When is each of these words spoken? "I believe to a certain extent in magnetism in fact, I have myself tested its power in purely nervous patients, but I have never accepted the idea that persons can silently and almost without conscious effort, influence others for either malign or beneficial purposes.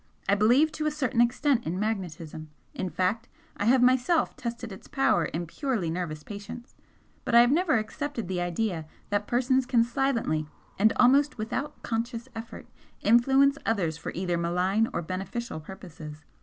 "I 0.27 0.33
believe 0.33 0.71
to 0.71 0.87
a 0.87 0.89
certain 0.89 1.21
extent 1.21 1.63
in 1.63 1.79
magnetism 1.79 2.49
in 2.73 2.89
fact, 2.89 3.27
I 3.57 3.65
have 3.65 3.83
myself 3.83 4.35
tested 4.35 4.71
its 4.71 4.87
power 4.87 5.25
in 5.25 5.45
purely 5.45 5.91
nervous 5.91 6.23
patients, 6.23 6.75
but 7.23 7.35
I 7.35 7.41
have 7.41 7.51
never 7.51 7.77
accepted 7.77 8.27
the 8.27 8.41
idea 8.41 8.87
that 9.11 9.27
persons 9.27 9.67
can 9.67 9.83
silently 9.83 10.47
and 10.79 10.91
almost 10.95 11.37
without 11.37 11.83
conscious 11.83 12.27
effort, 12.35 12.65
influence 13.01 13.59
others 13.63 13.95
for 13.95 14.11
either 14.15 14.39
malign 14.39 14.87
or 14.91 15.03
beneficial 15.03 15.59
purposes. 15.59 16.25